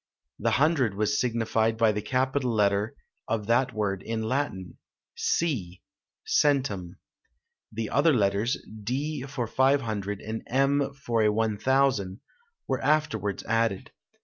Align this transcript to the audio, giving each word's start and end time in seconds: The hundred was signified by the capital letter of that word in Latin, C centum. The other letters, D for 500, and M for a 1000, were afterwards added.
The 0.39 0.49
hundred 0.57 0.95
was 0.95 1.21
signified 1.21 1.77
by 1.77 1.91
the 1.91 2.01
capital 2.01 2.51
letter 2.55 2.95
of 3.27 3.45
that 3.45 3.71
word 3.71 4.01
in 4.01 4.23
Latin, 4.23 4.79
C 5.15 5.83
centum. 6.25 6.95
The 7.71 7.91
other 7.91 8.11
letters, 8.11 8.57
D 8.83 9.21
for 9.27 9.45
500, 9.45 10.19
and 10.21 10.41
M 10.47 10.91
for 11.05 11.21
a 11.21 11.31
1000, 11.31 12.19
were 12.67 12.81
afterwards 12.83 13.43
added. 13.43 13.91